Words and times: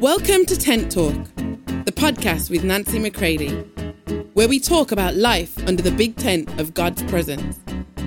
Welcome 0.00 0.46
to 0.46 0.56
Tent 0.56 0.92
Talk, 0.92 1.12
the 1.34 1.92
podcast 1.92 2.50
with 2.50 2.62
Nancy 2.62 3.00
McCready, 3.00 3.50
where 4.34 4.46
we 4.46 4.60
talk 4.60 4.92
about 4.92 5.16
life 5.16 5.58
under 5.66 5.82
the 5.82 5.90
big 5.90 6.14
tent 6.14 6.60
of 6.60 6.72
God's 6.72 7.02
presence 7.02 7.58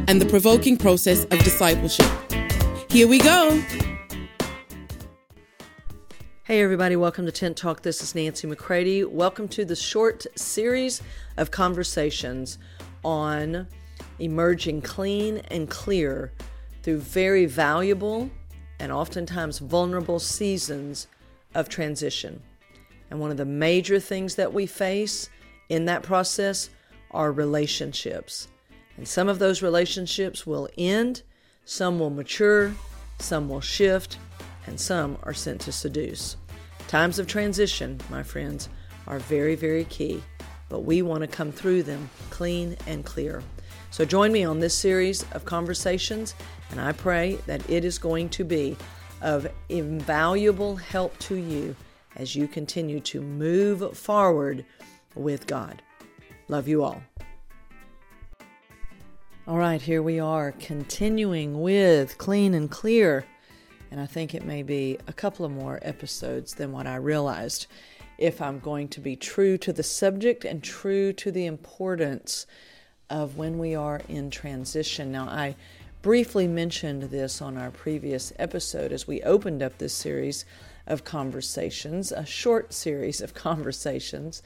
and 0.07 0.21
the 0.21 0.25
provoking 0.25 0.77
process 0.77 1.25
of 1.25 1.39
discipleship. 1.39 2.09
Here 2.89 3.09
we 3.09 3.19
go. 3.19 3.61
Hey, 6.43 6.61
everybody, 6.61 6.95
welcome 6.95 7.25
to 7.25 7.31
Tent 7.33 7.57
Talk. 7.57 7.81
This 7.81 8.01
is 8.01 8.15
Nancy 8.15 8.47
McCready. 8.47 9.03
Welcome 9.03 9.49
to 9.49 9.65
the 9.65 9.75
short 9.75 10.25
series 10.37 11.01
of 11.35 11.51
conversations 11.51 12.57
on 13.03 13.67
emerging 14.17 14.83
clean 14.83 15.39
and 15.49 15.69
clear 15.69 16.31
through 16.83 16.99
very 16.99 17.47
valuable 17.47 18.31
and 18.79 18.93
oftentimes 18.93 19.59
vulnerable 19.59 20.19
seasons 20.19 21.07
of 21.53 21.69
transition. 21.69 22.41
And 23.09 23.19
one 23.19 23.31
of 23.31 23.37
the 23.37 23.45
major 23.45 23.99
things 23.99 24.35
that 24.35 24.53
we 24.53 24.65
face 24.65 25.29
in 25.69 25.85
that 25.85 26.03
process 26.03 26.69
are 27.11 27.31
relationships. 27.31 28.47
And 28.97 29.07
some 29.07 29.27
of 29.27 29.39
those 29.39 29.61
relationships 29.61 30.45
will 30.45 30.69
end, 30.77 31.23
some 31.65 31.99
will 31.99 32.09
mature, 32.09 32.73
some 33.19 33.49
will 33.49 33.61
shift, 33.61 34.17
and 34.67 34.79
some 34.79 35.17
are 35.23 35.33
sent 35.33 35.61
to 35.61 35.71
seduce. 35.71 36.37
Times 36.87 37.19
of 37.19 37.27
transition, 37.27 37.99
my 38.09 38.23
friends, 38.23 38.69
are 39.07 39.19
very, 39.19 39.55
very 39.55 39.85
key, 39.85 40.21
but 40.69 40.81
we 40.81 41.01
want 41.01 41.21
to 41.21 41.27
come 41.27 41.51
through 41.51 41.83
them 41.83 42.09
clean 42.29 42.77
and 42.87 43.05
clear. 43.05 43.43
So 43.91 44.05
join 44.05 44.31
me 44.31 44.43
on 44.43 44.59
this 44.59 44.77
series 44.77 45.25
of 45.31 45.45
conversations, 45.45 46.33
and 46.69 46.79
I 46.79 46.93
pray 46.93 47.39
that 47.45 47.69
it 47.69 47.83
is 47.83 47.97
going 47.97 48.29
to 48.29 48.43
be 48.45 48.77
of 49.21 49.47
invaluable 49.69 50.75
help 50.75 51.17
to 51.19 51.35
you 51.35 51.75
as 52.15 52.35
you 52.35 52.47
continue 52.47 52.99
to 52.99 53.21
move 53.21 53.97
forward 53.97 54.65
with 55.15 55.47
God. 55.47 55.81
Love 56.47 56.67
you 56.67 56.83
all. 56.83 57.01
All 59.47 59.57
right, 59.57 59.81
here 59.81 60.03
we 60.03 60.19
are 60.19 60.51
continuing 60.53 61.61
with 61.61 62.17
Clean 62.17 62.53
and 62.53 62.69
Clear. 62.69 63.25
And 63.89 63.99
I 63.99 64.05
think 64.05 64.33
it 64.33 64.45
may 64.45 64.63
be 64.63 64.97
a 65.07 65.13
couple 65.13 65.45
of 65.45 65.51
more 65.51 65.79
episodes 65.81 66.53
than 66.53 66.71
what 66.71 66.87
I 66.87 66.95
realized 66.95 67.67
if 68.17 68.41
I'm 68.41 68.59
going 68.59 68.87
to 68.89 69.01
be 69.01 69.15
true 69.15 69.57
to 69.57 69.73
the 69.73 69.83
subject 69.83 70.45
and 70.45 70.63
true 70.63 71.11
to 71.13 71.31
the 71.31 71.45
importance 71.45 72.45
of 73.09 73.35
when 73.35 73.57
we 73.57 73.75
are 73.75 74.01
in 74.07 74.29
transition. 74.29 75.11
Now, 75.11 75.25
I 75.25 75.55
briefly 76.01 76.47
mentioned 76.47 77.03
this 77.03 77.41
on 77.41 77.57
our 77.57 77.71
previous 77.71 78.33
episode 78.39 78.91
as 78.91 79.07
we 79.07 79.21
opened 79.21 79.61
up 79.61 79.77
this 79.77 79.93
series 79.93 80.45
of 80.87 81.03
conversations, 81.03 82.11
a 82.11 82.25
short 82.25 82.73
series 82.73 83.21
of 83.21 83.33
conversations. 83.35 84.41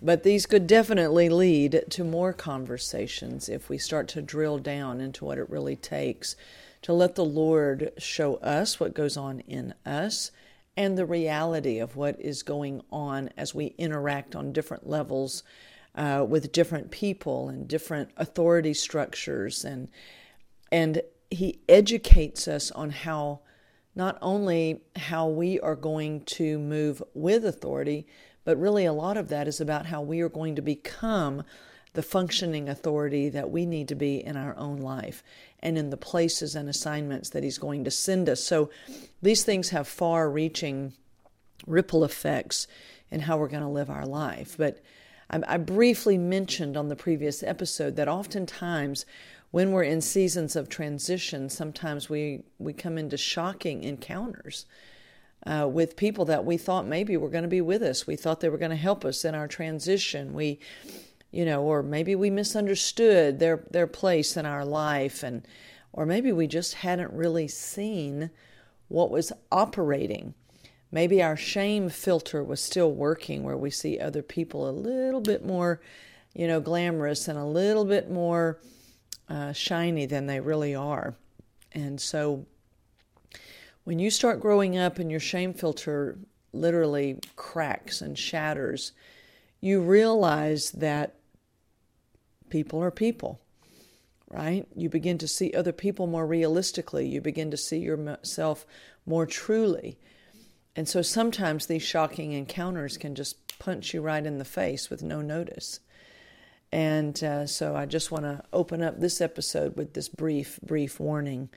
But 0.00 0.22
these 0.22 0.46
could 0.46 0.66
definitely 0.66 1.28
lead 1.28 1.84
to 1.90 2.04
more 2.04 2.32
conversations 2.32 3.48
if 3.48 3.68
we 3.68 3.78
start 3.78 4.08
to 4.08 4.22
drill 4.22 4.58
down 4.58 5.00
into 5.00 5.24
what 5.24 5.38
it 5.38 5.50
really 5.50 5.76
takes 5.76 6.36
to 6.82 6.92
let 6.92 7.14
the 7.14 7.24
Lord 7.24 7.92
show 7.98 8.36
us 8.36 8.78
what 8.78 8.94
goes 8.94 9.16
on 9.16 9.40
in 9.40 9.74
us 9.84 10.30
and 10.76 10.96
the 10.96 11.06
reality 11.06 11.78
of 11.78 11.96
what 11.96 12.20
is 12.20 12.42
going 12.42 12.82
on 12.92 13.30
as 13.36 13.54
we 13.54 13.74
interact 13.78 14.36
on 14.36 14.52
different 14.52 14.86
levels 14.86 15.42
uh, 15.96 16.24
with 16.28 16.52
different 16.52 16.90
people 16.90 17.48
and 17.48 17.66
different 17.66 18.10
authority 18.18 18.74
structures 18.74 19.64
and 19.64 19.88
and 20.70 21.02
he 21.30 21.60
educates 21.68 22.48
us 22.48 22.70
on 22.70 22.90
how 22.90 23.40
not 23.94 24.18
only 24.20 24.82
how 24.94 25.26
we 25.26 25.58
are 25.60 25.74
going 25.74 26.20
to 26.22 26.58
move 26.58 27.02
with 27.14 27.44
authority, 27.44 28.06
but 28.44 28.58
really 28.58 28.84
a 28.84 28.92
lot 28.92 29.16
of 29.16 29.28
that 29.28 29.48
is 29.48 29.60
about 29.60 29.86
how 29.86 30.02
we 30.02 30.20
are 30.20 30.28
going 30.28 30.54
to 30.54 30.62
become 30.62 31.42
the 31.94 32.02
functioning 32.02 32.68
authority 32.68 33.30
that 33.30 33.50
we 33.50 33.64
need 33.64 33.88
to 33.88 33.94
be 33.94 34.22
in 34.22 34.36
our 34.36 34.54
own 34.58 34.76
life 34.76 35.22
and 35.60 35.78
in 35.78 35.88
the 35.88 35.96
places 35.96 36.54
and 36.54 36.68
assignments 36.68 37.30
that 37.30 37.42
He's 37.42 37.58
going 37.58 37.84
to 37.84 37.90
send 37.90 38.28
us. 38.28 38.44
So 38.44 38.70
these 39.22 39.44
things 39.44 39.70
have 39.70 39.88
far 39.88 40.30
reaching 40.30 40.92
ripple 41.66 42.04
effects 42.04 42.68
in 43.10 43.20
how 43.20 43.38
we're 43.38 43.48
going 43.48 43.62
to 43.62 43.68
live 43.68 43.88
our 43.88 44.04
life. 44.04 44.56
But 44.58 44.82
I, 45.30 45.40
I 45.48 45.56
briefly 45.56 46.18
mentioned 46.18 46.76
on 46.76 46.88
the 46.88 46.96
previous 46.96 47.42
episode 47.42 47.96
that 47.96 48.08
oftentimes 48.08 49.06
when 49.50 49.72
we're 49.72 49.84
in 49.84 50.00
seasons 50.00 50.56
of 50.56 50.68
transition, 50.68 51.48
sometimes 51.48 52.10
we, 52.10 52.42
we 52.58 52.72
come 52.72 52.98
into 52.98 53.16
shocking 53.16 53.82
encounters 53.84 54.66
uh, 55.46 55.68
with 55.70 55.96
people 55.96 56.24
that 56.24 56.44
we 56.44 56.56
thought 56.56 56.86
maybe 56.86 57.16
were 57.16 57.28
going 57.28 57.42
to 57.42 57.48
be 57.48 57.60
with 57.60 57.82
us. 57.82 58.06
We 58.06 58.16
thought 58.16 58.40
they 58.40 58.48
were 58.48 58.58
going 58.58 58.70
to 58.70 58.76
help 58.76 59.04
us 59.04 59.24
in 59.24 59.34
our 59.34 59.46
transition. 59.46 60.32
We, 60.32 60.58
you 61.30 61.44
know, 61.44 61.62
or 61.62 61.82
maybe 61.82 62.14
we 62.14 62.30
misunderstood 62.30 63.38
their 63.38 63.64
their 63.70 63.86
place 63.86 64.36
in 64.36 64.46
our 64.46 64.64
life, 64.64 65.22
and 65.22 65.46
or 65.92 66.06
maybe 66.06 66.32
we 66.32 66.46
just 66.46 66.74
hadn't 66.74 67.12
really 67.12 67.48
seen 67.48 68.30
what 68.88 69.10
was 69.10 69.32
operating. 69.52 70.34
Maybe 70.90 71.22
our 71.22 71.36
shame 71.36 71.88
filter 71.90 72.42
was 72.42 72.60
still 72.60 72.92
working, 72.92 73.42
where 73.42 73.56
we 73.56 73.70
see 73.70 73.98
other 73.98 74.22
people 74.22 74.68
a 74.68 74.70
little 74.70 75.20
bit 75.20 75.44
more, 75.44 75.80
you 76.34 76.46
know, 76.46 76.60
glamorous 76.60 77.28
and 77.28 77.38
a 77.38 77.44
little 77.44 77.84
bit 77.84 78.10
more 78.10 78.58
uh, 79.28 79.52
shiny 79.52 80.06
than 80.06 80.26
they 80.26 80.40
really 80.40 80.74
are. 80.74 81.16
And 81.72 82.00
so 82.00 82.46
when 83.84 83.98
you 83.98 84.10
start 84.10 84.40
growing 84.40 84.76
up 84.76 84.98
and 84.98 85.10
your 85.10 85.20
shame 85.20 85.52
filter 85.52 86.18
literally 86.52 87.18
cracks 87.36 88.00
and 88.00 88.18
shatters, 88.18 88.92
you 89.60 89.80
realize 89.80 90.70
that 90.72 91.14
people 92.50 92.82
are 92.82 92.90
people, 92.90 93.40
right? 94.30 94.66
You 94.74 94.88
begin 94.88 95.18
to 95.18 95.28
see 95.28 95.52
other 95.52 95.72
people 95.72 96.06
more 96.06 96.26
realistically. 96.26 97.08
You 97.08 97.20
begin 97.20 97.50
to 97.50 97.56
see 97.56 97.78
yourself 97.78 98.66
more 99.04 99.26
truly. 99.26 99.98
And 100.74 100.88
so 100.88 101.02
sometimes 101.02 101.66
these 101.66 101.82
shocking 101.82 102.32
encounters 102.32 102.96
can 102.96 103.14
just 103.14 103.58
punch 103.58 103.94
you 103.94 104.02
right 104.02 104.24
in 104.24 104.38
the 104.38 104.44
face 104.44 104.90
with 104.90 105.02
no 105.02 105.22
notice. 105.22 105.80
And 106.72 107.22
uh, 107.22 107.46
so 107.46 107.76
I 107.76 107.86
just 107.86 108.10
want 108.10 108.24
to 108.24 108.42
open 108.52 108.82
up 108.82 109.00
this 109.00 109.20
episode 109.20 109.76
with 109.76 109.94
this 109.94 110.08
brief, 110.08 110.58
brief 110.62 110.98
warning 110.98 111.48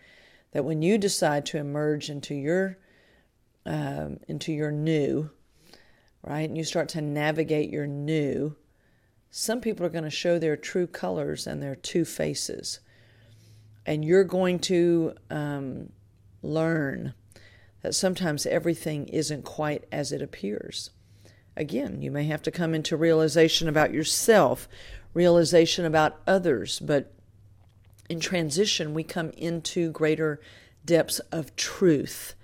that 0.52 0.66
when 0.66 0.82
you 0.82 0.98
decide 0.98 1.46
to 1.48 1.58
emerge 1.58 2.10
into 2.10 2.36
your 2.36 2.78
um, 3.66 4.20
into 4.28 4.52
your 4.52 4.72
new, 4.72 5.30
right, 6.24 6.48
and 6.48 6.58
you 6.58 6.64
start 6.64 6.90
to 6.90 7.02
navigate 7.02 7.70
your 7.70 7.86
new, 7.86 8.56
some 9.30 9.62
people 9.62 9.86
are 9.86 9.90
going 9.90 10.06
to 10.06 10.10
show 10.10 10.40
their 10.40 10.58
true 10.58 10.88
colors 10.88 11.46
and 11.46 11.62
their 11.62 11.76
two 11.76 12.06
faces, 12.06 12.80
and 13.86 14.04
you're 14.04 14.24
going 14.24 14.60
to 14.60 15.14
um, 15.30 15.90
learn 16.42 17.14
that 17.82 17.94
sometimes 17.94 18.46
everything 18.46 19.08
isn't 19.08 19.44
quite 19.44 19.84
as 19.92 20.12
it 20.12 20.22
appears. 20.22 20.90
Again, 21.56 22.02
you 22.02 22.10
may 22.10 22.24
have 22.24 22.42
to 22.44 22.52
come 22.52 22.74
into 22.74 22.98
realization 22.98 23.68
about 23.68 23.94
yourself, 23.94 24.68
realization 25.20 25.84
about 25.84 26.22
others, 26.26 26.80
but 26.80 27.12
in 28.10 28.22
transition, 28.22 28.94
we 28.94 29.04
come 29.04 29.32
into 29.32 29.92
greater 29.92 30.40
depths 30.86 31.20
of 31.30 31.54
truth. 31.58 32.36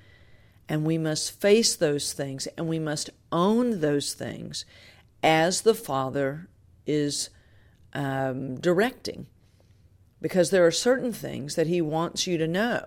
And 0.67 0.83
we 0.83 0.97
must 0.97 1.39
face 1.39 1.73
those 1.73 2.11
things 2.11 2.47
and 2.57 2.67
we 2.67 2.79
must 2.79 3.09
own 3.31 3.79
those 3.79 4.13
things 4.13 4.65
as 5.23 5.61
the 5.61 5.73
Father 5.73 6.49
is 6.85 7.29
um, 7.93 8.59
directing. 8.59 9.27
Because 10.21 10.49
there 10.49 10.65
are 10.65 10.71
certain 10.89 11.13
things 11.13 11.55
that 11.55 11.67
He 11.67 11.79
wants 11.81 12.27
you 12.27 12.37
to 12.37 12.47
know, 12.47 12.83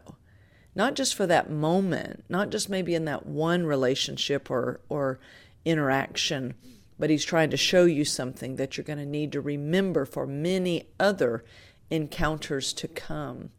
not 0.74 0.96
just 0.96 1.14
for 1.14 1.26
that 1.26 1.50
moment, 1.50 2.24
not 2.28 2.50
just 2.50 2.68
maybe 2.68 2.94
in 2.94 3.06
that 3.06 3.24
one 3.24 3.64
relationship 3.64 4.50
or, 4.50 4.82
or 4.90 5.18
interaction, 5.64 6.52
but 6.98 7.10
He's 7.10 7.24
trying 7.24 7.50
to 7.50 7.56
show 7.56 7.84
you 7.84 8.04
something 8.04 8.56
that 8.56 8.76
you're 8.76 8.84
going 8.84 8.98
to 8.98 9.06
need 9.06 9.32
to 9.32 9.40
remember 9.40 10.04
for 10.04 10.26
many 10.26 10.88
other 10.98 11.44
encounters 11.90 12.72
to 12.74 12.88
come. 12.88 13.50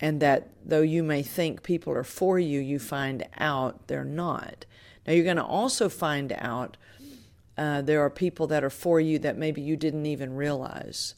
And 0.00 0.20
that 0.20 0.50
though 0.64 0.82
you 0.82 1.02
may 1.02 1.22
think 1.22 1.62
people 1.62 1.92
are 1.92 2.04
for 2.04 2.38
you, 2.38 2.60
you 2.60 2.78
find 2.78 3.26
out 3.38 3.88
they're 3.88 4.04
not. 4.04 4.64
Now, 5.06 5.12
you're 5.14 5.24
going 5.24 5.36
to 5.36 5.44
also 5.44 5.88
find 5.88 6.32
out 6.38 6.76
uh, 7.56 7.82
there 7.82 8.00
are 8.00 8.10
people 8.10 8.46
that 8.46 8.62
are 8.62 8.70
for 8.70 9.00
you 9.00 9.18
that 9.18 9.36
maybe 9.36 9.60
you 9.60 9.76
didn't 9.76 10.06
even 10.06 10.36
realize. 10.36 11.14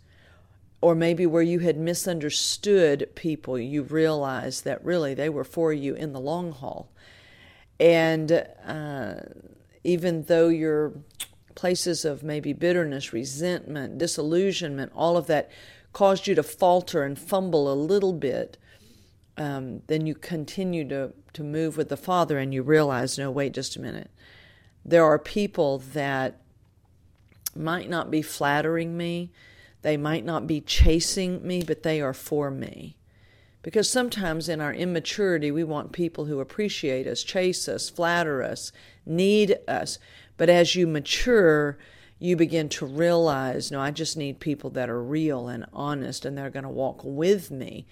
Or 0.81 0.95
maybe 0.95 1.27
where 1.27 1.43
you 1.43 1.59
had 1.59 1.77
misunderstood 1.77 3.11
people, 3.15 3.59
you 3.59 3.83
realized 3.83 4.65
that 4.65 4.83
really 4.83 5.13
they 5.13 5.29
were 5.29 5.45
for 5.45 5.75
you 5.75 5.95
in 5.95 6.15
the 6.15 6.21
long 6.21 6.53
haul. 6.53 6.91
And 7.79 8.47
uh, 8.67 9.17
even 9.85 10.23
though 10.23 10.49
your 10.49 10.95
places 11.55 12.05
of 12.05 12.23
maybe 12.23 12.53
bitterness, 12.53 13.13
resentment, 13.13 13.99
disillusionment, 13.99 14.93
all 14.95 15.17
of 15.17 15.27
that 15.27 15.51
caused 15.93 16.27
you 16.27 16.35
to 16.35 16.43
falter 16.43 17.03
and 17.03 17.19
fumble 17.19 17.73
a 17.73 17.75
little 17.75 18.13
bit, 18.13 18.57
um, 19.37 19.83
then 19.87 20.07
you 20.07 20.15
continue 20.15 20.87
to, 20.89 21.13
to 21.33 21.43
move 21.43 21.77
with 21.77 21.89
the 21.89 21.97
Father 21.97 22.39
and 22.39 22.53
you 22.55 22.63
realize, 22.63 23.19
no, 23.19 23.31
wait 23.31 23.53
just 23.53 23.77
a 23.77 23.81
minute. 23.81 24.11
There 24.85 25.05
are 25.05 25.19
people 25.19 25.79
that 25.93 26.41
might 27.57 27.91
not 27.91 28.11
be 28.11 28.23
flattering 28.23 28.97
me, 28.97 29.33
they 29.83 29.97
might 29.97 30.25
not 30.25 30.47
be 30.47 30.61
chasing 30.61 31.47
me, 31.47 31.63
but 31.63 31.83
they 31.83 32.01
are 32.01 32.15
for 32.15 32.51
me. 32.51 32.97
Because 33.63 33.91
sometimes 33.91 34.49
in 34.49 34.61
our 34.61 34.73
immaturity, 34.73 35.51
we 35.51 35.65
want 35.65 35.93
people 35.93 36.25
who 36.25 36.41
appreciate 36.41 37.07
us, 37.07 37.23
chase 37.23 37.69
us, 37.69 37.91
flatter 37.91 38.43
us, 38.43 38.73
need 39.05 39.59
us. 39.69 39.99
But 40.41 40.49
as 40.49 40.75
you 40.75 40.87
mature, 40.87 41.77
you 42.19 42.35
begin 42.35 42.71
to 42.71 42.87
realize 42.87 43.71
no, 43.71 43.79
I 43.79 43.91
just 43.91 44.17
need 44.17 44.41
people 44.41 44.71
that 44.71 44.89
are 44.89 45.03
real 45.03 45.49
and 45.49 45.67
honest 45.71 46.25
and 46.25 46.39
they're 46.39 46.49
going 46.49 46.63
to 46.63 46.71
walk 46.71 47.03
with 47.05 47.51
me 47.51 47.85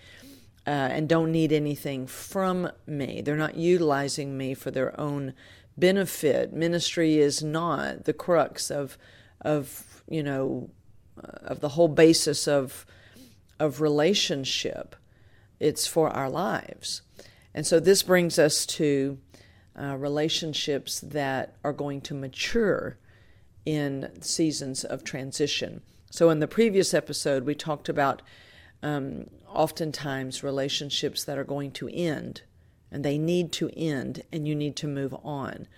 uh, 0.66 0.70
and 0.70 1.10
don't 1.10 1.30
need 1.30 1.52
anything 1.52 2.06
from 2.06 2.70
me. 2.86 3.20
They're 3.20 3.36
not 3.36 3.56
utilizing 3.56 4.38
me 4.38 4.54
for 4.54 4.70
their 4.70 4.98
own 4.98 5.34
benefit. 5.76 6.54
Ministry 6.54 7.18
is 7.18 7.42
not 7.42 8.06
the 8.06 8.14
crux 8.14 8.70
of, 8.70 8.96
of 9.42 10.02
you 10.08 10.22
know, 10.22 10.70
of 11.18 11.60
the 11.60 11.68
whole 11.68 11.88
basis 11.88 12.48
of, 12.48 12.86
of 13.60 13.82
relationship. 13.82 14.96
It's 15.60 15.86
for 15.86 16.08
our 16.08 16.30
lives. 16.30 17.02
And 17.52 17.66
so 17.66 17.78
this 17.78 18.02
brings 18.02 18.38
us 18.38 18.64
to 18.64 19.18
uh, 19.80 19.96
relationships 19.96 21.00
that 21.00 21.56
are 21.62 21.72
going 21.72 22.00
to 22.02 22.14
mature 22.14 22.98
in 23.64 24.10
seasons 24.20 24.84
of 24.84 25.04
transition. 25.04 25.82
So, 26.10 26.30
in 26.30 26.40
the 26.40 26.48
previous 26.48 26.94
episode, 26.94 27.44
we 27.44 27.54
talked 27.54 27.88
about 27.88 28.22
um, 28.82 29.26
oftentimes 29.46 30.42
relationships 30.42 31.24
that 31.24 31.38
are 31.38 31.44
going 31.44 31.72
to 31.72 31.88
end, 31.88 32.42
and 32.90 33.04
they 33.04 33.18
need 33.18 33.52
to 33.52 33.70
end, 33.76 34.22
and 34.32 34.48
you 34.48 34.54
need 34.54 34.76
to 34.76 34.86
move 34.86 35.14
on. 35.22 35.68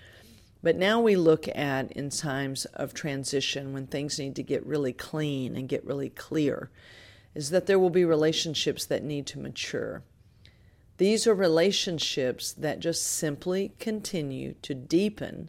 But 0.62 0.76
now 0.76 1.00
we 1.00 1.16
look 1.16 1.48
at 1.48 1.90
in 1.92 2.10
times 2.10 2.66
of 2.66 2.92
transition 2.92 3.72
when 3.72 3.86
things 3.86 4.18
need 4.18 4.36
to 4.36 4.42
get 4.42 4.64
really 4.66 4.92
clean 4.92 5.56
and 5.56 5.68
get 5.68 5.84
really 5.86 6.10
clear, 6.10 6.70
is 7.34 7.50
that 7.50 7.66
there 7.66 7.78
will 7.78 7.90
be 7.90 8.04
relationships 8.04 8.84
that 8.86 9.02
need 9.02 9.26
to 9.28 9.38
mature. 9.38 10.02
These 11.00 11.26
are 11.26 11.34
relationships 11.34 12.52
that 12.52 12.78
just 12.78 13.02
simply 13.02 13.72
continue 13.78 14.56
to 14.60 14.74
deepen. 14.74 15.48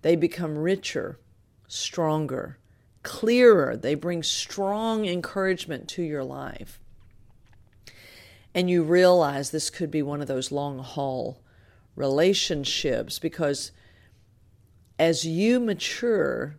They 0.00 0.16
become 0.16 0.56
richer 0.56 1.18
stronger, 1.66 2.56
clearer. 3.02 3.76
They 3.76 3.94
bring 3.94 4.22
strong 4.22 5.04
encouragement 5.04 5.88
to 5.88 6.02
your 6.02 6.24
life. 6.24 6.80
And 8.54 8.70
you 8.70 8.82
realize 8.82 9.50
this 9.50 9.68
could 9.68 9.90
be 9.90 10.00
one 10.00 10.22
of 10.22 10.26
those 10.26 10.50
long 10.50 10.78
haul 10.78 11.42
relationships 11.94 13.18
because 13.18 13.72
as 14.98 15.26
you 15.26 15.60
mature, 15.60 16.56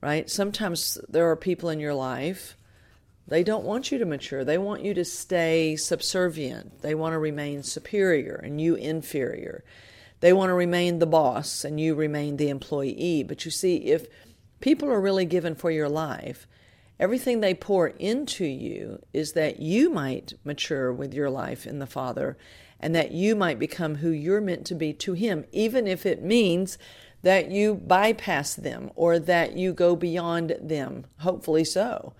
right, 0.00 0.30
sometimes 0.30 0.98
there 1.08 1.28
are 1.28 1.34
people 1.34 1.68
in 1.68 1.80
your 1.80 1.94
life. 1.94 2.56
They 3.30 3.44
don't 3.44 3.64
want 3.64 3.92
you 3.92 3.98
to 3.98 4.04
mature. 4.04 4.44
They 4.44 4.58
want 4.58 4.82
you 4.82 4.92
to 4.94 5.04
stay 5.04 5.76
subservient. 5.76 6.82
They 6.82 6.96
want 6.96 7.12
to 7.12 7.18
remain 7.18 7.62
superior 7.62 8.34
and 8.34 8.60
you 8.60 8.74
inferior. 8.74 9.62
They 10.18 10.32
want 10.32 10.50
to 10.50 10.54
remain 10.54 10.98
the 10.98 11.06
boss 11.06 11.64
and 11.64 11.80
you 11.80 11.94
remain 11.94 12.36
the 12.36 12.48
employee. 12.48 13.22
But 13.22 13.44
you 13.44 13.52
see, 13.52 13.76
if 13.76 14.08
people 14.58 14.90
are 14.90 15.00
really 15.00 15.26
given 15.26 15.54
for 15.54 15.70
your 15.70 15.88
life, 15.88 16.48
everything 16.98 17.38
they 17.38 17.54
pour 17.54 17.86
into 17.86 18.44
you 18.44 19.00
is 19.12 19.34
that 19.34 19.60
you 19.60 19.90
might 19.90 20.34
mature 20.42 20.92
with 20.92 21.14
your 21.14 21.30
life 21.30 21.68
in 21.68 21.78
the 21.78 21.86
Father 21.86 22.36
and 22.80 22.96
that 22.96 23.12
you 23.12 23.36
might 23.36 23.60
become 23.60 23.96
who 23.96 24.10
you're 24.10 24.40
meant 24.40 24.66
to 24.66 24.74
be 24.74 24.92
to 24.94 25.12
Him, 25.12 25.44
even 25.52 25.86
if 25.86 26.04
it 26.04 26.20
means 26.20 26.78
that 27.22 27.48
you 27.48 27.76
bypass 27.76 28.54
them 28.56 28.90
or 28.96 29.20
that 29.20 29.56
you 29.56 29.72
go 29.72 29.94
beyond 29.94 30.56
them, 30.60 31.06
hopefully 31.20 31.64
so. 31.64 32.12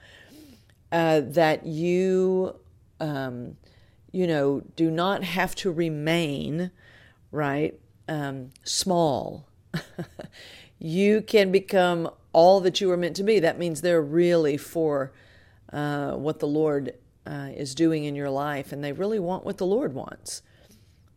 Uh, 0.92 1.20
that 1.20 1.66
you, 1.66 2.56
um, 2.98 3.56
you 4.10 4.26
know, 4.26 4.60
do 4.74 4.90
not 4.90 5.22
have 5.22 5.54
to 5.54 5.70
remain, 5.70 6.70
right, 7.30 7.78
um, 8.08 8.50
small. 8.64 9.46
you 10.80 11.22
can 11.22 11.52
become 11.52 12.10
all 12.32 12.60
that 12.60 12.80
you 12.80 12.88
were 12.88 12.96
meant 12.96 13.16
to 13.16 13.22
be. 13.22 13.38
That 13.38 13.58
means 13.58 13.80
they're 13.80 14.02
really 14.02 14.56
for 14.56 15.12
uh, 15.72 16.12
what 16.12 16.40
the 16.40 16.48
Lord 16.48 16.94
uh, 17.26 17.50
is 17.54 17.74
doing 17.74 18.04
in 18.04 18.14
your 18.14 18.30
life, 18.30 18.72
and 18.72 18.82
they 18.82 18.92
really 18.92 19.18
want 19.18 19.44
what 19.44 19.58
the 19.58 19.66
Lord 19.66 19.94
wants. 19.94 20.42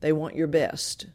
They 0.02 0.12
want 0.12 0.36
your 0.36 0.48
best. 0.48 1.08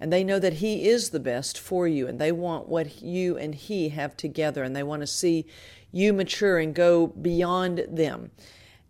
And 0.00 0.12
they 0.12 0.24
know 0.24 0.38
that 0.38 0.54
He 0.54 0.88
is 0.88 1.10
the 1.10 1.20
best 1.20 1.58
for 1.58 1.86
you, 1.86 2.06
and 2.06 2.18
they 2.18 2.32
want 2.32 2.68
what 2.68 3.02
you 3.02 3.36
and 3.36 3.54
He 3.54 3.90
have 3.90 4.16
together, 4.16 4.62
and 4.62 4.74
they 4.74 4.82
want 4.82 5.02
to 5.02 5.06
see 5.06 5.46
you 5.94 6.12
mature 6.12 6.58
and 6.58 6.74
go 6.74 7.06
beyond 7.06 7.86
them 7.88 8.30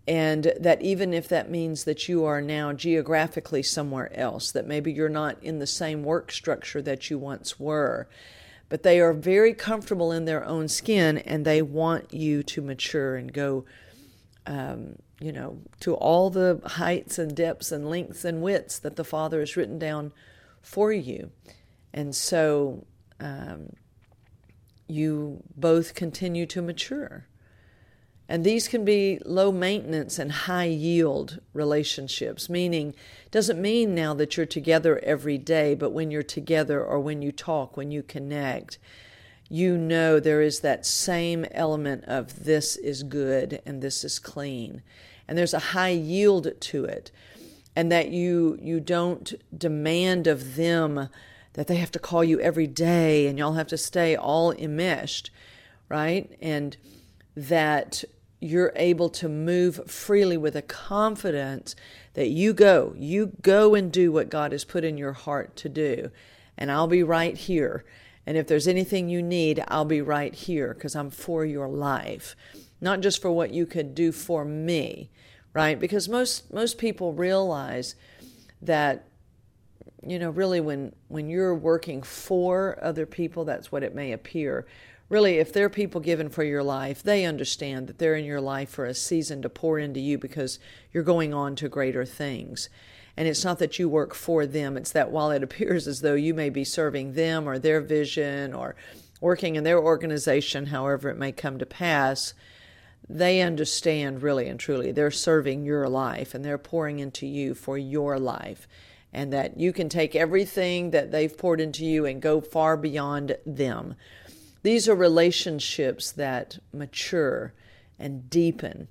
and 0.06 0.52
that 0.60 0.82
even 0.82 1.14
if 1.14 1.28
that 1.28 1.50
means 1.50 1.84
that 1.84 2.08
you 2.08 2.24
are 2.24 2.42
now 2.42 2.72
geographically 2.72 3.62
somewhere 3.62 4.14
else, 4.16 4.52
that 4.52 4.66
maybe 4.66 4.92
you're 4.92 5.08
not 5.08 5.42
in 5.42 5.58
the 5.58 5.66
same 5.66 6.02
work 6.02 6.30
structure 6.30 6.82
that 6.82 7.08
you 7.08 7.18
once 7.18 7.58
were, 7.58 8.06
but 8.68 8.82
they 8.82 9.00
are 9.00 9.14
very 9.14 9.54
comfortable 9.54 10.12
in 10.12 10.26
their 10.26 10.44
own 10.44 10.68
skin 10.68 11.18
and 11.18 11.44
they 11.44 11.62
want 11.62 12.12
you 12.12 12.42
to 12.42 12.60
mature 12.60 13.16
and 13.16 13.32
go, 13.32 13.64
um, 14.44 14.96
you 15.20 15.32
know, 15.32 15.58
to 15.80 15.94
all 15.94 16.28
the 16.28 16.60
heights 16.66 17.18
and 17.18 17.34
depths 17.34 17.72
and 17.72 17.88
lengths 17.88 18.26
and 18.26 18.42
widths 18.42 18.78
that 18.78 18.96
the 18.96 19.04
Father 19.04 19.40
has 19.40 19.56
written 19.56 19.78
down 19.78 20.12
for 20.60 20.92
you. 20.92 21.30
And 21.94 22.14
so 22.14 22.84
um, 23.20 23.70
you 24.86 25.42
both 25.56 25.94
continue 25.94 26.46
to 26.46 26.62
mature. 26.62 27.26
And 28.28 28.42
these 28.42 28.68
can 28.68 28.84
be 28.84 29.20
low 29.26 29.52
maintenance 29.52 30.18
and 30.18 30.32
high 30.32 30.64
yield 30.64 31.40
relationships, 31.52 32.48
meaning, 32.48 32.94
doesn't 33.30 33.60
mean 33.60 33.94
now 33.94 34.14
that 34.14 34.36
you're 34.36 34.46
together 34.46 34.98
every 35.02 35.36
day, 35.36 35.74
but 35.74 35.90
when 35.90 36.10
you're 36.10 36.22
together 36.22 36.82
or 36.82 37.00
when 37.00 37.20
you 37.20 37.32
talk, 37.32 37.76
when 37.76 37.90
you 37.90 38.02
connect, 38.02 38.78
you 39.50 39.76
know 39.76 40.18
there 40.18 40.40
is 40.40 40.60
that 40.60 40.86
same 40.86 41.44
element 41.50 42.04
of 42.04 42.44
this 42.44 42.76
is 42.76 43.02
good 43.02 43.60
and 43.66 43.82
this 43.82 44.04
is 44.04 44.18
clean. 44.18 44.82
And 45.28 45.36
there's 45.36 45.54
a 45.54 45.58
high 45.58 45.90
yield 45.90 46.48
to 46.58 46.84
it. 46.84 47.10
And 47.76 47.90
that 47.90 48.10
you 48.10 48.56
you 48.62 48.78
don't 48.78 49.34
demand 49.56 50.28
of 50.28 50.54
them 50.54 51.08
that 51.54 51.66
they 51.66 51.76
have 51.76 51.90
to 51.92 51.98
call 51.98 52.22
you 52.22 52.38
every 52.40 52.66
day 52.66 53.26
and 53.26 53.38
y'all 53.38 53.54
have 53.54 53.68
to 53.68 53.78
stay 53.78 54.14
all 54.14 54.52
enmeshed, 54.52 55.30
right? 55.88 56.36
And 56.40 56.76
that 57.36 58.04
you're 58.40 58.72
able 58.76 59.08
to 59.08 59.28
move 59.28 59.90
freely 59.90 60.36
with 60.36 60.54
a 60.54 60.62
confidence 60.62 61.74
that 62.12 62.28
you 62.28 62.52
go, 62.52 62.94
you 62.96 63.32
go 63.40 63.74
and 63.74 63.90
do 63.90 64.12
what 64.12 64.28
God 64.28 64.52
has 64.52 64.64
put 64.64 64.84
in 64.84 64.98
your 64.98 65.12
heart 65.12 65.56
to 65.56 65.68
do. 65.68 66.10
And 66.58 66.70
I'll 66.70 66.86
be 66.86 67.02
right 67.02 67.36
here. 67.36 67.84
And 68.26 68.36
if 68.36 68.46
there's 68.46 68.68
anything 68.68 69.08
you 69.08 69.22
need, 69.22 69.62
I'll 69.68 69.84
be 69.84 70.00
right 70.00 70.34
here 70.34 70.74
because 70.74 70.94
I'm 70.94 71.10
for 71.10 71.44
your 71.44 71.68
life, 71.68 72.36
not 72.80 73.00
just 73.00 73.20
for 73.20 73.30
what 73.30 73.52
you 73.52 73.66
could 73.66 73.94
do 73.94 74.12
for 74.12 74.44
me, 74.44 75.10
right? 75.52 75.78
Because 75.78 76.08
most 76.08 76.52
most 76.52 76.78
people 76.78 77.12
realize 77.12 77.94
that 78.62 79.06
you 80.06 80.18
know 80.18 80.30
really 80.30 80.60
when 80.60 80.94
when 81.08 81.28
you're 81.28 81.54
working 81.54 82.02
for 82.02 82.78
other 82.82 83.06
people 83.06 83.44
that's 83.44 83.72
what 83.72 83.82
it 83.82 83.94
may 83.94 84.12
appear 84.12 84.66
really, 85.08 85.38
if 85.38 85.52
they're 85.52 85.68
people 85.68 86.00
given 86.00 86.28
for 86.28 86.42
your 86.42 86.62
life, 86.62 87.02
they 87.02 87.24
understand 87.24 87.86
that 87.86 87.98
they're 87.98 88.16
in 88.16 88.24
your 88.24 88.40
life 88.40 88.70
for 88.70 88.84
a 88.86 88.94
season 88.94 89.42
to 89.42 89.48
pour 89.48 89.78
into 89.78 90.00
you 90.00 90.18
because 90.18 90.58
you're 90.92 91.02
going 91.02 91.34
on 91.34 91.56
to 91.56 91.68
greater 91.68 92.04
things. 92.04 92.68
And 93.16 93.28
it's 93.28 93.44
not 93.44 93.58
that 93.60 93.78
you 93.78 93.88
work 93.88 94.14
for 94.14 94.44
them, 94.44 94.76
it's 94.76 94.92
that 94.92 95.10
while 95.10 95.30
it 95.30 95.42
appears 95.42 95.86
as 95.86 96.00
though 96.00 96.14
you 96.14 96.34
may 96.34 96.50
be 96.50 96.64
serving 96.64 97.12
them 97.12 97.48
or 97.48 97.58
their 97.58 97.80
vision 97.80 98.52
or 98.52 98.74
working 99.20 99.54
in 99.54 99.64
their 99.64 99.78
organization, 99.78 100.66
however 100.66 101.10
it 101.10 101.18
may 101.18 101.30
come 101.30 101.58
to 101.58 101.66
pass, 101.66 102.34
they 103.08 103.40
understand 103.40 104.22
really 104.22 104.48
and 104.48 104.58
truly 104.58 104.90
they're 104.90 105.10
serving 105.10 105.64
your 105.64 105.88
life 105.88 106.34
and 106.34 106.44
they're 106.44 106.58
pouring 106.58 106.98
into 106.98 107.26
you 107.26 107.54
for 107.54 107.78
your 107.78 108.18
life. 108.18 108.66
And 109.14 109.32
that 109.32 109.58
you 109.60 109.72
can 109.72 109.88
take 109.88 110.16
everything 110.16 110.90
that 110.90 111.12
they've 111.12 111.38
poured 111.38 111.60
into 111.60 111.86
you 111.86 112.04
and 112.04 112.20
go 112.20 112.40
far 112.40 112.76
beyond 112.76 113.36
them. 113.46 113.94
These 114.64 114.88
are 114.88 114.94
relationships 114.94 116.10
that 116.12 116.58
mature 116.72 117.54
and 117.98 118.28
deepen. 118.28 118.88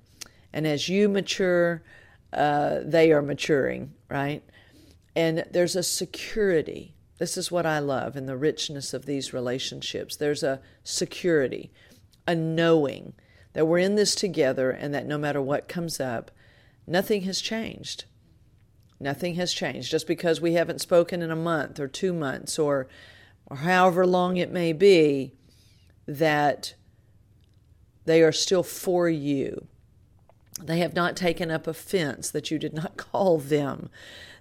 And 0.50 0.66
as 0.66 0.88
you 0.88 1.08
mature, 1.08 1.82
uh, 2.32 2.80
they 2.82 3.12
are 3.12 3.20
maturing, 3.20 3.92
right? 4.08 4.42
And 5.14 5.44
there's 5.50 5.76
a 5.76 5.82
security. 5.82 6.94
This 7.18 7.36
is 7.36 7.52
what 7.52 7.66
I 7.66 7.78
love 7.78 8.16
in 8.16 8.26
the 8.26 8.36
richness 8.36 8.94
of 8.94 9.04
these 9.04 9.34
relationships. 9.34 10.16
There's 10.16 10.42
a 10.42 10.60
security, 10.82 11.70
a 12.26 12.34
knowing 12.34 13.12
that 13.52 13.66
we're 13.66 13.78
in 13.78 13.94
this 13.94 14.14
together 14.14 14.70
and 14.70 14.94
that 14.94 15.06
no 15.06 15.18
matter 15.18 15.42
what 15.42 15.68
comes 15.68 16.00
up, 16.00 16.30
nothing 16.86 17.22
has 17.22 17.40
changed. 17.40 18.04
Nothing 19.00 19.34
has 19.34 19.52
changed. 19.52 19.90
Just 19.90 20.06
because 20.06 20.40
we 20.40 20.54
haven't 20.54 20.80
spoken 20.80 21.22
in 21.22 21.30
a 21.30 21.36
month 21.36 21.78
or 21.80 21.88
two 21.88 22.12
months 22.12 22.58
or, 22.58 22.88
or 23.46 23.58
however 23.58 24.06
long 24.06 24.36
it 24.36 24.50
may 24.50 24.72
be, 24.72 25.32
that 26.06 26.74
they 28.04 28.22
are 28.22 28.32
still 28.32 28.62
for 28.62 29.08
you. 29.08 29.66
They 30.62 30.78
have 30.78 30.94
not 30.94 31.16
taken 31.16 31.50
up 31.50 31.66
offense 31.66 32.30
that 32.30 32.50
you 32.50 32.58
did 32.58 32.74
not 32.74 32.96
call 33.12 33.38
them, 33.38 33.90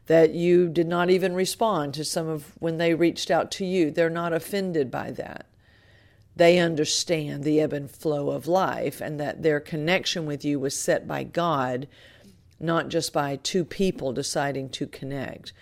that 0.06 0.34
you 0.34 0.70
did 0.70 0.88
not 0.88 1.10
even 1.10 1.34
respond 1.34 1.94
to 1.96 2.04
some 2.06 2.28
of 2.28 2.54
when 2.60 2.78
they 2.78 2.94
reached 2.94 3.32
out 3.32 3.52
to 3.52 3.66
you. 3.66 3.90
They're 3.90 4.10
not 4.10 4.34
offended 4.34 4.92
by 4.92 5.12
that. 5.12 5.48
They 6.36 6.58
understand 6.58 7.44
the 7.44 7.62
ebb 7.62 7.74
and 7.74 7.90
flow 7.90 8.32
of 8.32 8.48
life 8.48 9.02
and 9.02 9.20
that 9.20 9.44
their 9.44 9.60
connection 9.60 10.26
with 10.26 10.44
you 10.44 10.60
was 10.60 10.78
set 10.78 11.08
by 11.08 11.24
God, 11.24 11.88
not 12.60 12.90
just 12.90 13.14
by 13.14 13.36
two 13.36 13.66
people 13.66 14.14
deciding 14.14 14.70
to 14.70 14.88
connect. 14.88 15.54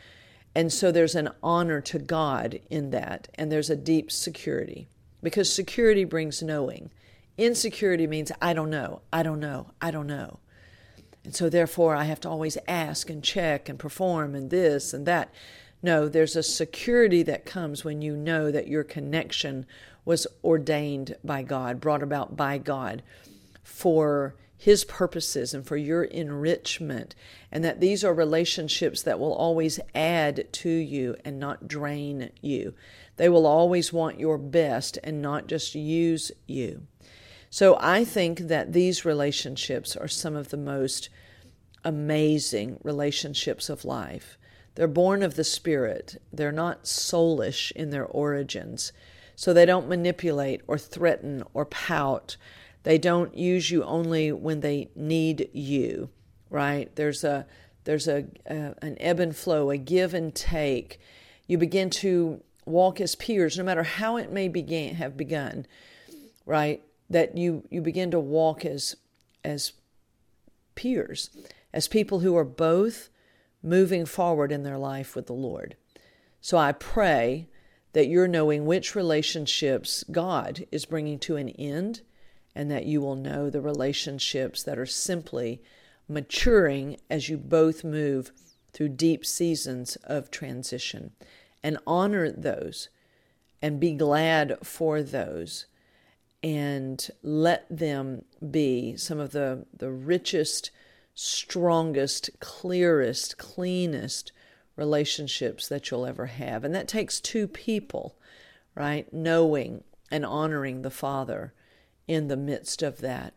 And 0.54 0.72
so 0.72 0.92
there's 0.92 1.16
an 1.16 1.30
honor 1.42 1.82
to 1.82 2.00
God 2.00 2.60
in 2.70 2.92
that, 2.92 3.30
and 3.36 3.52
there's 3.52 3.70
a 3.70 3.76
deep 3.76 4.12
security 4.12 4.88
because 5.24 5.52
security 5.52 6.04
brings 6.04 6.42
knowing. 6.42 6.92
Insecurity 7.38 8.08
means 8.08 8.32
I 8.42 8.54
don't 8.54 8.70
know, 8.70 9.02
I 9.14 9.24
don't 9.24 9.40
know, 9.40 9.72
I 9.82 9.92
don't 9.92 10.08
know. 10.08 10.40
And 11.24 11.36
so, 11.36 11.50
therefore, 11.50 11.96
I 11.96 12.06
have 12.06 12.20
to 12.22 12.30
always 12.30 12.58
ask 12.68 13.10
and 13.10 13.24
check 13.24 13.70
and 13.70 13.78
perform 13.78 14.34
and 14.34 14.50
this 14.50 14.94
and 14.94 15.06
that. 15.06 15.32
No, 15.84 16.08
there's 16.08 16.36
a 16.36 16.44
security 16.44 17.24
that 17.24 17.46
comes 17.46 17.84
when 17.84 18.02
you 18.02 18.16
know 18.16 18.52
that 18.52 18.68
your 18.68 18.84
connection 18.84 19.66
was 20.04 20.26
ordained 20.44 21.16
by 21.24 21.44
God, 21.44 21.80
brought 21.80 22.04
about 22.04 22.36
by 22.36 22.58
God 22.58 23.04
for 23.64 24.36
His 24.62 24.84
purposes 24.84 25.56
and 25.56 25.66
for 25.66 25.76
your 25.76 26.04
enrichment, 26.04 27.16
and 27.52 27.64
that 27.64 27.80
these 27.80 28.04
are 28.04 28.14
relationships 28.14 29.02
that 29.02 29.20
will 29.20 29.34
always 29.34 29.80
add 29.96 30.54
to 30.54 30.70
you 30.70 31.16
and 31.26 31.40
not 31.40 31.68
drain 31.68 32.30
you. 32.42 32.76
They 33.18 33.28
will 33.28 33.48
always 33.48 33.92
want 33.92 34.20
your 34.20 34.38
best 34.38 35.00
and 35.04 35.20
not 35.20 35.48
just 35.48 35.74
use 35.74 36.32
you. 36.46 36.86
So 37.50 37.76
I 37.82 38.06
think 38.06 38.42
that 38.42 38.72
these 38.72 39.04
relationships 39.04 39.96
are 39.96 40.08
some 40.08 40.36
of 40.36 40.50
the 40.50 40.58
most 40.58 41.10
amazing 41.84 42.78
relationships 42.84 43.68
of 43.68 43.84
life. 43.84 44.38
They're 44.76 44.88
born 44.88 45.24
of 45.24 45.34
the 45.34 45.44
Spirit, 45.44 46.22
they're 46.32 46.52
not 46.52 46.84
soulish 46.84 47.72
in 47.72 47.90
their 47.90 48.06
origins. 48.06 48.94
So 49.36 49.54
they 49.54 49.66
don't 49.66 49.90
manipulate 49.90 50.62
or 50.68 50.78
threaten 50.78 51.42
or 51.52 51.66
pout. 51.66 52.38
They 52.84 52.98
don't 52.98 53.36
use 53.38 53.70
you 53.70 53.84
only 53.84 54.32
when 54.32 54.62
they 54.62 54.90
need 54.96 55.50
you, 55.54 56.10
right? 56.50 56.94
There's 56.96 57.24
a 57.24 57.46
there's 57.84 58.08
a, 58.08 58.26
a 58.46 58.76
an 58.82 58.98
ebb 59.00 59.20
and 59.20 59.36
flow, 59.36 59.70
a 59.70 59.78
give 59.78 60.14
and 60.14 60.34
take. 60.34 61.00
You 61.48 61.58
begin 61.58 61.90
to 61.92 62.42
walk 62.66 63.02
as 63.02 63.16
peers, 63.16 63.58
no 63.58 63.64
matter 63.64 63.84
how 63.84 64.18
it 64.18 64.32
may 64.32 64.48
begin 64.48 64.96
have 64.96 65.18
begun, 65.18 65.66
right? 66.46 66.82
that 67.12 67.38
you 67.38 67.64
you 67.70 67.82
begin 67.82 68.10
to 68.12 68.20
walk 68.20 68.66
as 68.66 68.96
as 69.44 69.74
peers, 70.76 71.30
as 71.74 71.88
people 71.88 72.20
who 72.20 72.36
are 72.36 72.46
both 72.46 73.10
moving 73.62 74.06
forward 74.06 74.52
in 74.52 74.64
their 74.64 74.78
life 74.78 75.16
with 75.16 75.28
the 75.28 75.34
Lord. 75.34 75.76
So 76.40 76.58
I 76.58 76.72
pray 76.72 77.48
that 77.94 78.08
you're 78.08 78.28
knowing 78.28 78.66
which 78.66 78.96
relationships 78.96 80.04
God 80.10 80.66
is 80.72 80.86
bringing 80.86 81.20
to 81.20 81.36
an 81.36 81.50
end 81.50 82.02
and 82.56 82.70
that 82.70 82.86
you 82.86 83.02
will 83.02 83.16
know 83.16 83.50
the 83.50 83.62
relationships 83.62 84.64
that 84.64 84.78
are 84.78 84.86
simply 84.86 85.62
maturing 86.08 86.98
as 87.10 87.30
you 87.30 87.38
both 87.38 87.84
move 87.84 88.32
through 88.74 88.90
deep 88.90 89.26
seasons 89.26 89.96
of 90.04 90.32
transition 90.32 91.12
and 91.64 91.78
honor 91.86 92.30
those 92.32 92.90
and 93.62 93.80
be 93.80 93.94
glad 93.94 94.58
for 94.64 95.02
those 95.02 95.66
and 96.44 97.10
let 97.22 97.66
them 97.70 98.24
be 98.50 98.96
some 98.98 99.20
of 99.20 99.32
the, 99.32 99.66
the 99.78 99.92
richest, 99.92 100.72
strongest, 101.14 102.32
clearest, 102.40 103.38
cleanest 103.38 104.32
relationships 104.76 105.68
that 105.68 105.92
you'll 105.92 106.06
ever 106.06 106.26
have. 106.26 106.64
And 106.64 106.74
that 106.74 106.88
takes 106.88 107.20
two 107.20 107.48
people, 107.48 108.16
right? 108.74 109.12
Knowing 109.14 109.84
and 110.10 110.26
honoring 110.26 110.82
the 110.82 110.90
Father 110.90 111.54
in 112.08 112.28
the 112.28 112.38
midst 112.38 112.82
of 112.82 113.00
that. 113.00 113.34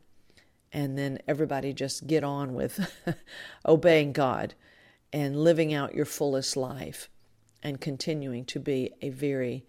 And 0.72 0.98
then 0.98 1.18
everybody 1.28 1.72
just 1.72 2.06
get 2.06 2.24
on 2.24 2.54
with 2.54 2.92
obeying 3.66 4.12
God 4.12 4.54
and 5.12 5.36
living 5.36 5.72
out 5.72 5.94
your 5.94 6.04
fullest 6.04 6.56
life 6.56 7.08
and 7.62 7.80
continuing 7.80 8.44
to 8.46 8.58
be 8.58 8.90
a 9.00 9.10
very 9.10 9.64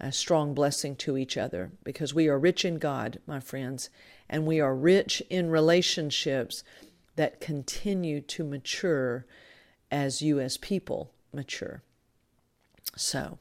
a 0.00 0.10
strong 0.10 0.54
blessing 0.54 0.96
to 0.96 1.18
each 1.18 1.36
other 1.36 1.72
because 1.84 2.14
we 2.14 2.26
are 2.26 2.38
rich 2.38 2.64
in 2.64 2.78
God, 2.78 3.20
my 3.26 3.38
friends, 3.38 3.90
and 4.30 4.46
we 4.46 4.58
are 4.58 4.74
rich 4.74 5.22
in 5.28 5.50
relationships 5.50 6.64
that 7.16 7.40
continue 7.40 8.22
to 8.22 8.42
mature 8.42 9.26
as 9.90 10.22
you 10.22 10.40
as 10.40 10.56
people 10.56 11.12
mature. 11.34 11.82
So, 12.96 13.38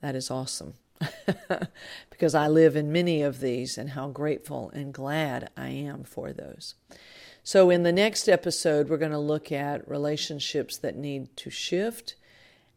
that 0.00 0.16
is 0.16 0.30
awesome 0.30 0.74
because 2.10 2.34
I 2.34 2.48
live 2.48 2.76
in 2.76 2.92
many 2.92 3.22
of 3.22 3.40
these 3.40 3.78
and 3.78 3.90
how 3.90 4.08
grateful 4.08 4.70
and 4.70 4.92
glad 4.92 5.50
I 5.56 5.68
am 5.68 6.04
for 6.04 6.32
those. 6.32 6.74
So, 7.42 7.70
in 7.70 7.84
the 7.84 7.92
next 7.92 8.28
episode, 8.28 8.88
we're 8.88 8.98
going 8.98 9.10
to 9.12 9.18
look 9.18 9.50
at 9.50 9.88
relationships 9.88 10.76
that 10.78 10.96
need 10.96 11.34
to 11.38 11.50
shift 11.50 12.16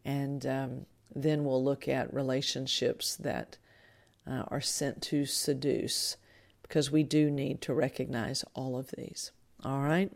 and 0.04 0.46
um, 0.46 0.86
then 1.14 1.44
we'll 1.44 1.62
look 1.62 1.88
at 1.88 2.12
relationships 2.12 3.16
that 3.16 3.58
uh, 4.26 4.44
are 4.48 4.60
sent 4.60 5.02
to 5.02 5.26
seduce 5.26 6.16
because 6.62 6.90
we 6.90 7.02
do 7.02 7.30
need 7.30 7.60
to 7.62 7.74
recognize 7.74 8.44
all 8.54 8.76
of 8.76 8.90
these. 8.96 9.32
All 9.64 9.80
right? 9.80 10.10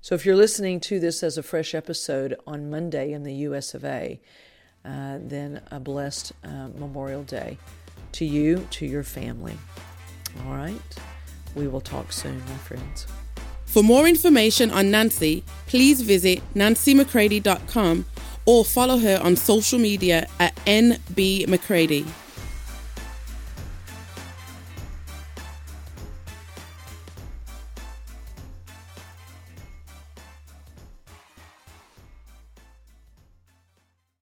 So 0.00 0.14
if 0.14 0.24
you're 0.24 0.36
listening 0.36 0.80
to 0.80 1.00
this 1.00 1.22
as 1.22 1.36
a 1.36 1.42
fresh 1.42 1.74
episode 1.74 2.36
on 2.46 2.70
Monday 2.70 3.12
in 3.12 3.24
the 3.24 3.34
US 3.34 3.74
of 3.74 3.84
A, 3.84 4.20
uh, 4.88 5.18
then 5.20 5.60
a 5.70 5.78
blessed 5.78 6.32
uh, 6.44 6.68
Memorial 6.78 7.22
Day 7.22 7.58
to 8.12 8.24
you, 8.24 8.66
to 8.70 8.86
your 8.86 9.02
family. 9.02 9.56
All 10.46 10.54
right? 10.54 10.96
We 11.54 11.68
will 11.68 11.80
talk 11.80 12.12
soon, 12.12 12.38
my 12.38 12.56
friends. 12.56 13.06
For 13.66 13.82
more 13.82 14.08
information 14.08 14.70
on 14.70 14.90
Nancy, 14.90 15.44
please 15.66 16.00
visit 16.00 16.40
nancymccready.com 16.54 18.06
or 18.46 18.64
follow 18.64 18.96
her 18.96 19.20
on 19.22 19.36
social 19.36 19.78
media 19.78 20.26
at 20.40 20.56
NB 20.64 21.48
McCready. 21.48 22.06